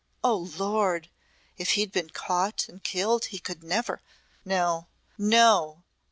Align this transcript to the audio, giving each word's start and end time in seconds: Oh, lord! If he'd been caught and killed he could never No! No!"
Oh, 0.23 0.49
lord! 0.57 1.09
If 1.57 1.73
he'd 1.73 1.91
been 1.91 2.09
caught 2.09 2.67
and 2.67 2.83
killed 2.83 3.25
he 3.25 3.37
could 3.37 3.63
never 3.63 4.01
No! 4.43 4.87
No!" 5.15 5.83